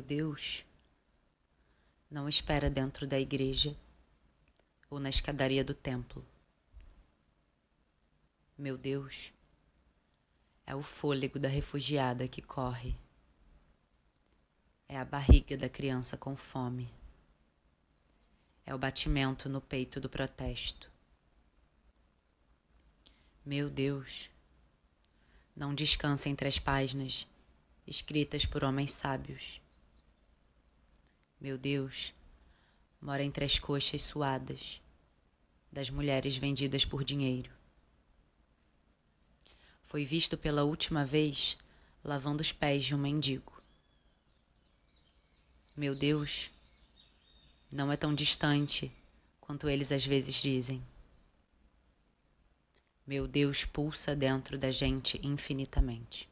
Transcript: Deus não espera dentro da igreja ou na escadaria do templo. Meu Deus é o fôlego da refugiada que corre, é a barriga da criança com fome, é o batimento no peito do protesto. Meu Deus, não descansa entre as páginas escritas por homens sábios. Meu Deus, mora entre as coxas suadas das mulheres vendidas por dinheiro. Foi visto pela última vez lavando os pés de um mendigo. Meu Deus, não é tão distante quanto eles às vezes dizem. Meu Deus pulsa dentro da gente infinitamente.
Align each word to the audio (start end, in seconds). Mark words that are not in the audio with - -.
Deus 0.00 0.64
não 2.08 2.28
espera 2.28 2.70
dentro 2.70 3.04
da 3.04 3.18
igreja 3.18 3.76
ou 4.88 5.00
na 5.00 5.08
escadaria 5.08 5.64
do 5.64 5.74
templo. 5.74 6.24
Meu 8.56 8.78
Deus 8.78 9.32
é 10.64 10.72
o 10.76 10.84
fôlego 10.84 11.38
da 11.38 11.48
refugiada 11.48 12.28
que 12.28 12.40
corre, 12.40 12.94
é 14.88 14.96
a 14.96 15.04
barriga 15.04 15.56
da 15.56 15.68
criança 15.68 16.16
com 16.16 16.36
fome, 16.36 16.88
é 18.64 18.72
o 18.72 18.78
batimento 18.78 19.48
no 19.48 19.60
peito 19.60 19.98
do 20.00 20.08
protesto. 20.08 20.88
Meu 23.44 23.68
Deus, 23.68 24.30
não 25.56 25.74
descansa 25.74 26.28
entre 26.28 26.46
as 26.46 26.60
páginas 26.60 27.26
escritas 27.84 28.46
por 28.46 28.62
homens 28.62 28.92
sábios. 28.92 29.60
Meu 31.42 31.58
Deus, 31.58 32.14
mora 33.00 33.24
entre 33.24 33.44
as 33.44 33.58
coxas 33.58 34.02
suadas 34.02 34.80
das 35.72 35.90
mulheres 35.90 36.36
vendidas 36.36 36.84
por 36.84 37.02
dinheiro. 37.02 37.50
Foi 39.88 40.04
visto 40.04 40.38
pela 40.38 40.62
última 40.62 41.04
vez 41.04 41.58
lavando 42.04 42.42
os 42.42 42.52
pés 42.52 42.84
de 42.84 42.94
um 42.94 42.98
mendigo. 42.98 43.60
Meu 45.76 45.96
Deus, 45.96 46.48
não 47.72 47.90
é 47.90 47.96
tão 47.96 48.14
distante 48.14 48.92
quanto 49.40 49.68
eles 49.68 49.90
às 49.90 50.06
vezes 50.06 50.36
dizem. 50.36 50.80
Meu 53.04 53.26
Deus 53.26 53.64
pulsa 53.64 54.14
dentro 54.14 54.56
da 54.56 54.70
gente 54.70 55.18
infinitamente. 55.26 56.31